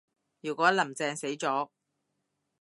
[0.41, 1.69] 如果林鄭死咗